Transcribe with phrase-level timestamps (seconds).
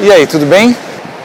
[0.00, 0.76] E aí, tudo bem?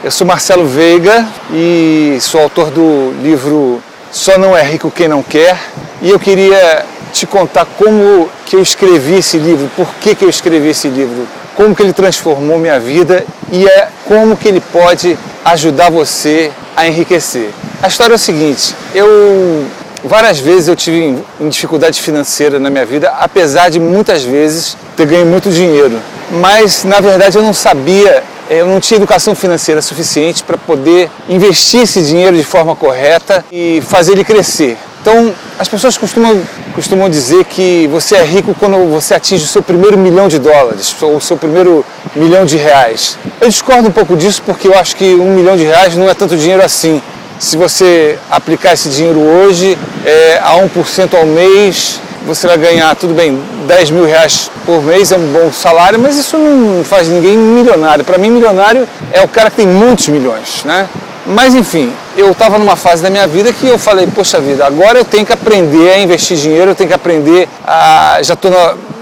[0.04, 5.24] Eu sou Marcelo Veiga e sou autor do livro Só Não É Rico Quem Não
[5.24, 5.58] Quer.
[6.04, 10.30] E eu queria te contar como que eu escrevi esse livro, por que, que eu
[10.30, 15.18] escrevi esse livro, como que ele transformou minha vida e é como que ele pode
[15.46, 17.50] ajudar você a enriquecer.
[17.82, 19.66] A história é o seguinte, eu
[20.04, 25.08] várias vezes eu tive em dificuldade financeira na minha vida, apesar de muitas vezes ter
[25.08, 26.00] ganho muito dinheiro.
[26.40, 31.82] Mas na verdade eu não sabia eu não tinha educação financeira suficiente para poder investir
[31.82, 34.76] esse dinheiro de forma correta e fazer ele crescer.
[35.02, 36.42] Então, as pessoas costumam,
[36.74, 40.94] costumam dizer que você é rico quando você atinge o seu primeiro milhão de dólares,
[41.02, 43.18] ou o seu primeiro milhão de reais.
[43.40, 46.14] Eu discordo um pouco disso porque eu acho que um milhão de reais não é
[46.14, 47.02] tanto dinheiro assim.
[47.40, 53.14] Se você aplicar esse dinheiro hoje é, a 1% ao mês, você vai ganhar, tudo
[53.14, 57.38] bem, 10 mil reais por mês é um bom salário, mas isso não faz ninguém
[57.38, 58.04] milionário.
[58.04, 60.90] Para mim, milionário é o cara que tem muitos milhões, né?
[61.28, 64.98] Mas enfim, eu estava numa fase da minha vida que eu falei, poxa vida, agora
[64.98, 68.18] eu tenho que aprender a investir dinheiro, eu tenho que aprender a.
[68.24, 68.52] Já estou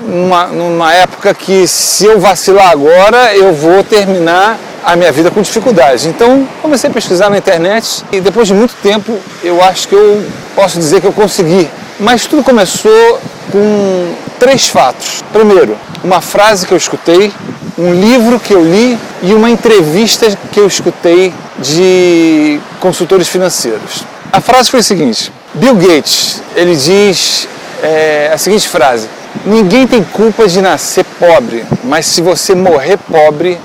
[0.06, 5.42] numa, numa época que se eu vacilar agora, eu vou terminar a minha vida com
[5.42, 6.06] dificuldades.
[6.06, 10.26] Então comecei a pesquisar na internet e depois de muito tempo eu acho que eu
[10.54, 11.70] posso dizer que eu consegui.
[11.98, 15.24] Mas tudo começou com três fatos.
[15.32, 17.32] Primeiro, uma frase que eu escutei,
[17.78, 24.04] um livro que eu li e uma entrevista que eu escutei de consultores financeiros.
[24.32, 27.48] A frase foi a seguinte: Bill Gates ele diz
[27.82, 29.08] é, a seguinte frase:
[29.46, 33.58] Ninguém tem culpa de nascer pobre, mas se você morrer pobre,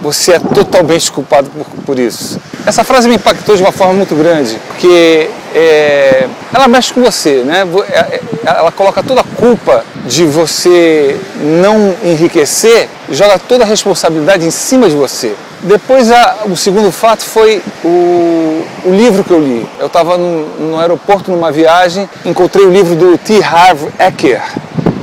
[0.00, 2.40] você é totalmente culpado por, por isso.
[2.66, 7.42] Essa frase me impactou de uma forma muito grande, porque é, ela mexe com você,
[7.44, 7.66] né?
[7.90, 14.46] É, é, ela coloca toda a culpa de você não enriquecer, joga toda a responsabilidade
[14.46, 15.34] em cima de você.
[15.62, 19.66] Depois, a, o segundo fato foi o, o, livro que eu li.
[19.78, 23.42] Eu estava no, no, aeroporto numa viagem, encontrei o livro do T.
[23.42, 24.40] Harv Eker,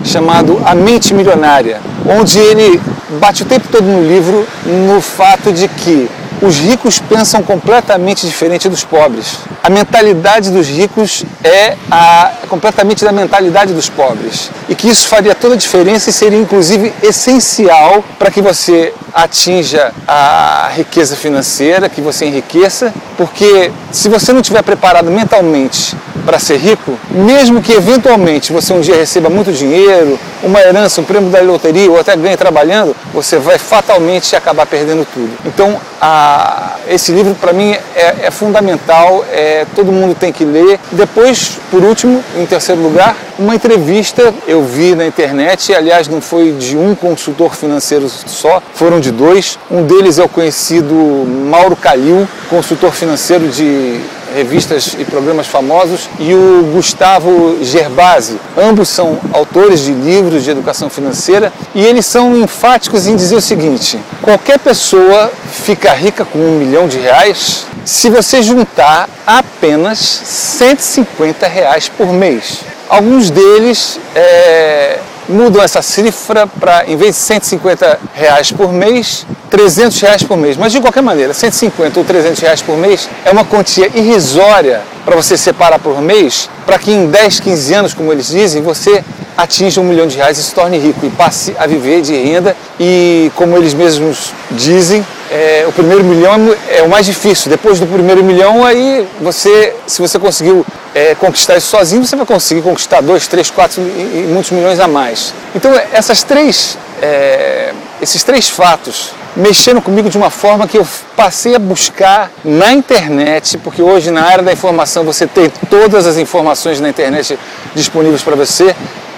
[0.04, 2.80] chamado A Mente Milionária, onde ele
[3.20, 6.10] bate o tempo todo no livro no fato de que
[6.42, 9.38] os ricos pensam completamente diferente dos pobres.
[9.64, 14.52] A mentalidade dos ricos é, a, é completamente da mentalidade dos pobres.
[14.70, 19.94] E que isso faria toda a diferença e seria inclusive essencial para que você atinja
[20.08, 26.58] a riqueza financeira, que você enriqueça, porque se você não estiver preparado mentalmente para ser
[26.58, 31.42] rico, mesmo que eventualmente você um dia receba muito dinheiro, uma herança, um prêmio da
[31.42, 35.32] loteria ou até ganhe trabalhando, você vai fatalmente acabar perdendo tudo.
[35.46, 40.80] Então, a, esse livro para mim é, é fundamental, é, todo mundo tem que ler.
[40.92, 46.54] Depois, por último, em terceiro lugar, uma entrevista eu vi na internet, aliás, não foi
[46.54, 49.60] de um consultor financeiro só, foram de dois.
[49.70, 54.00] Um deles é o conhecido Mauro Calil, consultor financeiro de
[54.36, 58.38] revistas e programas famosos, e o Gustavo Gerbasi.
[58.58, 63.42] Ambos são autores de livros de educação financeira e eles são enfáticos em dizer o
[63.42, 65.32] seguinte: qualquer pessoa
[65.64, 72.60] fica rica com um milhão de reais se você juntar apenas 150 reais por mês.
[72.90, 80.00] Alguns deles é, mudam essa cifra para, em vez de 150 reais por mês, 300
[80.02, 80.58] reais por mês.
[80.58, 85.16] Mas de qualquer maneira, 150 ou 300 reais por mês é uma quantia irrisória para
[85.16, 89.04] você separar por mês, para que em 10, 15 anos, como eles dizem, você
[89.38, 92.56] atinja um milhão de reais e se torne rico e passe a viver de renda
[92.80, 97.50] e, como eles mesmos dizem, é, o primeiro milhão é o mais difícil.
[97.50, 102.26] Depois do primeiro milhão, aí você, se você conseguiu é, conquistar isso sozinho, você vai
[102.26, 105.34] conseguir conquistar dois, três, quatro e, e muitos milhões a mais.
[105.56, 111.56] Então, essas três, é, esses três fatos mexeram comigo de uma forma que eu passei
[111.56, 116.80] a buscar na internet, porque hoje na área da informação você tem todas as informações
[116.80, 117.38] na internet
[117.74, 118.74] disponíveis para você.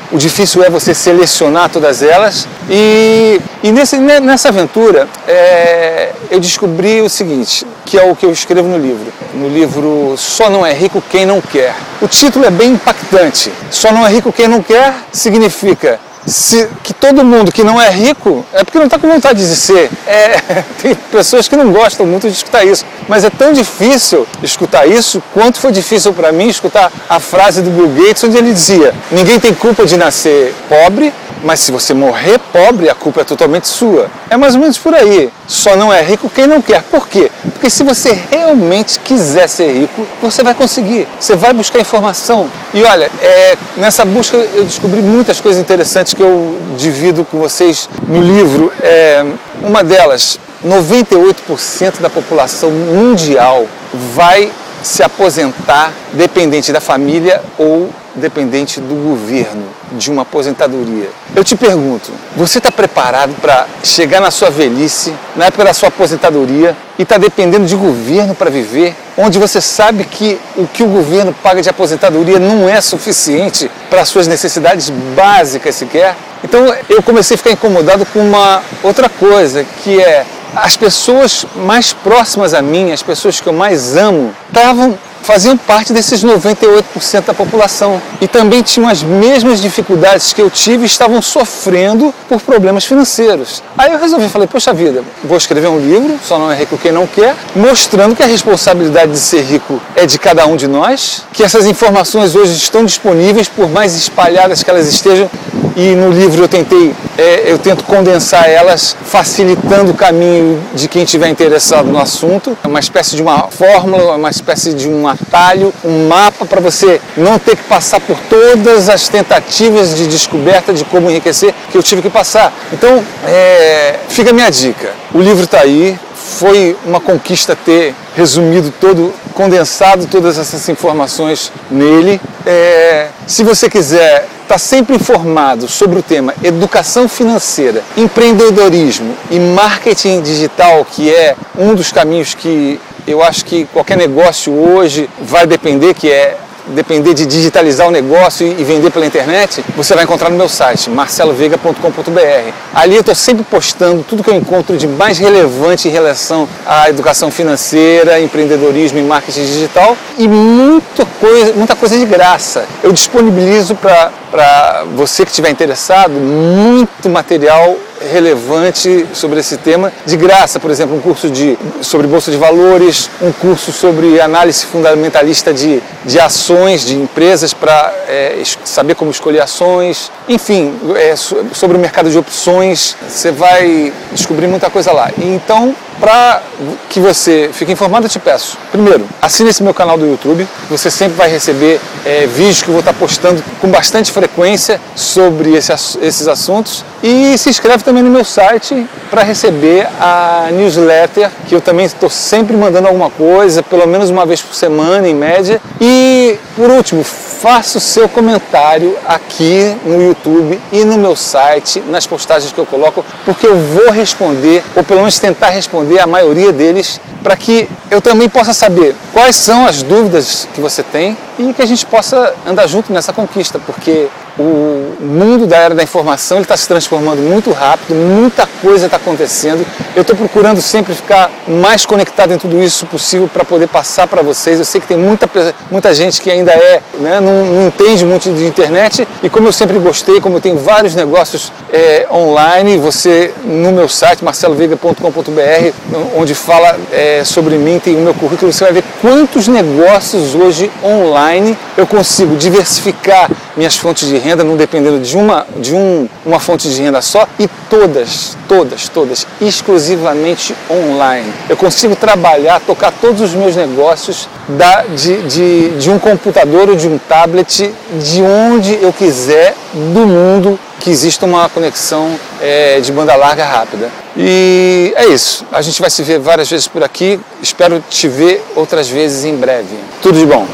[0.09, 2.47] O difícil é você selecionar todas elas.
[2.69, 8.31] E, e nesse, nessa aventura é, eu descobri o seguinte, que é o que eu
[8.31, 9.11] escrevo no livro.
[9.33, 11.75] No livro Só Não É Rico Quem Não Quer.
[12.01, 13.51] O título é bem impactante.
[13.69, 17.89] Só não é rico quem não quer significa se, que todo mundo que não é
[17.89, 19.89] rico é porque não está com vontade de ser.
[20.05, 24.85] É, tem pessoas que não gostam muito de escutar isso, mas é tão difícil escutar
[24.85, 28.93] isso quanto foi difícil para mim escutar a frase do Bill Gates, onde ele dizia:
[29.09, 31.13] ninguém tem culpa de nascer pobre,
[31.43, 34.09] mas se você morrer pobre, a culpa é totalmente sua.
[34.29, 35.29] É mais ou menos por aí.
[35.47, 36.81] Só não é rico quem não quer.
[36.83, 37.31] Por quê?
[37.53, 41.07] Porque se você realmente quiser ser rico, você vai conseguir.
[41.19, 42.49] Você vai buscar informação.
[42.73, 47.87] E olha, é, nessa busca eu descobri muitas coisas interessantes que eu divido com vocês
[48.07, 48.73] no livro.
[48.81, 49.23] É,
[49.61, 53.67] uma delas 98% da população mundial
[54.15, 61.09] vai se aposentar dependente da família ou dependente do governo, de uma aposentadoria.
[61.35, 65.89] Eu te pergunto, você está preparado para chegar na sua velhice, na época da sua
[65.89, 70.87] aposentadoria, e está dependendo de governo para viver, onde você sabe que o que o
[70.87, 76.15] governo paga de aposentadoria não é suficiente para as suas necessidades básicas sequer?
[76.43, 80.25] Então eu comecei a ficar incomodado com uma outra coisa, que é
[80.55, 85.91] as pessoas mais próximas a mim, as pessoas que eu mais amo, estavam faziam parte
[85.91, 91.21] desses 98% da população e também tinham as mesmas dificuldades que eu tive e estavam
[91.21, 93.61] sofrendo por problemas financeiros.
[93.77, 96.93] Aí eu resolvi, falei, poxa vida, vou escrever um livro, só não é rico quem
[96.93, 101.25] não quer, mostrando que a responsabilidade de ser rico é de cada um de nós,
[101.33, 105.29] que essas informações hoje estão disponíveis, por mais espalhadas que elas estejam,
[105.77, 111.03] e no livro eu tentei, é, eu tento condensar elas, facilitando o caminho de quem
[111.03, 112.57] estiver interessado no assunto.
[112.63, 116.99] É uma espécie de uma fórmula, uma espécie de um atalho, um mapa para você
[117.15, 121.83] não ter que passar por todas as tentativas de descoberta de como enriquecer que eu
[121.83, 122.51] tive que passar.
[122.73, 124.95] Então, é, fica a minha dica.
[125.13, 125.95] O livro está aí,
[126.27, 132.19] foi uma conquista ter resumido todo, condensado todas essas informações nele.
[132.45, 140.21] É, se você quiser estar sempre informado sobre o tema educação financeira, empreendedorismo e marketing
[140.21, 145.93] digital, que é um dos caminhos que eu acho que qualquer negócio hoje vai depender,
[145.93, 146.37] que é
[146.69, 150.89] depender de digitalizar o negócio e vender pela internet, você vai encontrar no meu site,
[150.89, 152.51] marceloveiga.com.br.
[152.73, 156.89] Ali eu estou sempre postando tudo que eu encontro de mais relevante em relação à
[156.89, 162.65] educação financeira, empreendedorismo e marketing digital e muita coisa, muita coisa de graça.
[162.83, 167.77] Eu disponibilizo para você que estiver interessado muito material
[168.11, 169.91] relevante sobre esse tema.
[170.05, 174.65] De graça, por exemplo, um curso de, sobre bolsa de valores, um curso sobre análise
[174.65, 181.77] fundamentalista de, de ações de empresas para é, saber como escolher ações, enfim, é, sobre
[181.77, 185.11] o mercado de opções, você vai descobrir muita coisa lá.
[185.17, 186.41] Então, para
[186.89, 190.89] que você fique informado, eu te peço, primeiro, assine esse meu canal do YouTube, você
[190.89, 195.71] sempre vai receber é, vídeos que eu vou estar postando com bastante frequência sobre esse,
[196.01, 201.61] esses assuntos e se inscreve também no meu site para receber a newsletter, que eu
[201.61, 205.61] também estou sempre mandando alguma coisa, pelo menos uma vez por semana em média.
[205.79, 207.05] E por último,
[207.39, 212.65] faça o seu comentário aqui no YouTube e no meu site, nas postagens que eu
[212.65, 217.69] coloco, porque eu vou responder, ou pelo menos tentar responder a maioria deles, para que
[217.91, 221.85] eu também possa saber quais são as dúvidas que você tem e que a gente
[221.85, 224.07] possa andar junto nessa conquista, porque
[224.39, 229.65] o mundo da era da informação está se transformando muito rápido, muita coisa está acontecendo.
[229.95, 234.21] Eu estou procurando sempre ficar mais conectado em tudo isso possível para poder passar para
[234.21, 234.59] vocês.
[234.59, 235.29] Eu sei que tem muita,
[235.71, 239.51] muita gente que ainda é, né, não, não, entende muito de internet e como eu
[239.51, 245.73] sempre gostei, como eu tenho vários negócios é, online, você no meu site marceloveiga.com.br,
[246.15, 250.71] onde fala é, sobre mim, tem o meu currículo, você vai ver quantos negócios hoje
[250.83, 256.39] online eu consigo diversificar minhas fontes de renda, não dependendo de uma, de um, uma
[256.39, 261.33] fonte de renda só, e todas, todas, todas, exclusivamente online.
[261.49, 266.75] Eu consigo trabalhar, tocar todos os meus negócios da, de, de, de um computador ou
[266.75, 272.91] de um tablet, de onde eu quiser do mundo que exista uma conexão é, de
[272.91, 273.89] banda larga rápida.
[274.15, 275.45] E é isso.
[275.51, 277.19] A gente vai se ver várias vezes por aqui.
[277.41, 279.75] Espero te ver outras vezes em breve.
[280.01, 280.47] Tudo de bom.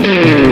[0.00, 0.49] Mm-hmm.